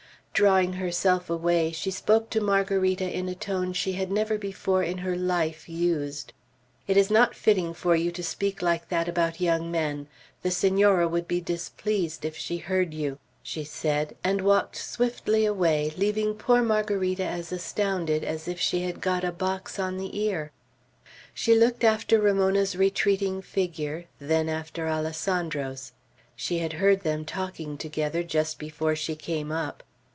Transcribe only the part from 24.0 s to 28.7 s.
then after Alessandro's. She had heard them talking together just